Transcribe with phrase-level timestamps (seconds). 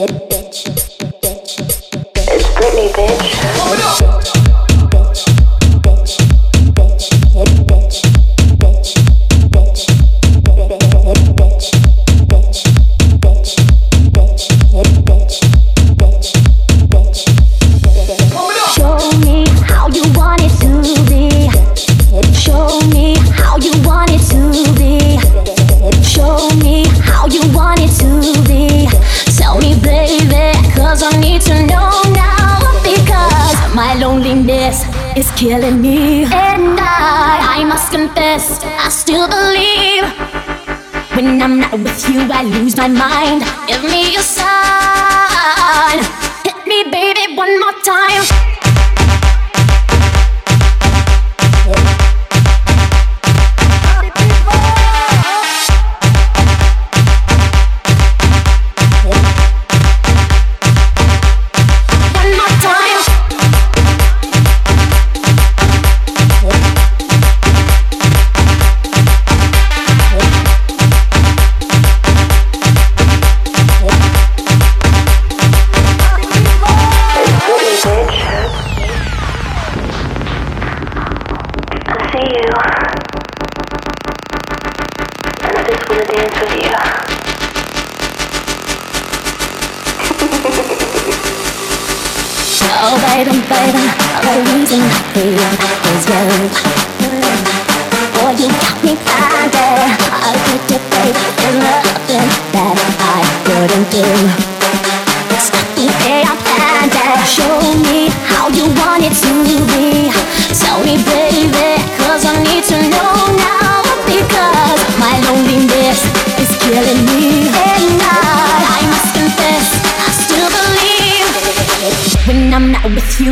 [0.00, 0.12] It's
[2.54, 3.34] Britney, bitch.
[3.58, 4.37] Open up.
[35.18, 36.22] Is killing me.
[36.22, 40.06] And I, I must confess, I still believe.
[41.16, 43.42] When I'm not with you, I lose my mind.
[43.66, 45.17] Give me a sign.
[85.88, 86.68] gonna dance with you.
[92.80, 93.84] oh baby, baby,
[94.22, 95.48] the reason I feel
[95.96, 96.87] is you.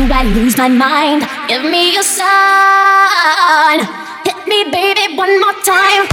[0.05, 1.25] I lose my mind.
[1.47, 3.79] Give me a sign.
[4.23, 6.05] Hit me, baby, one more time.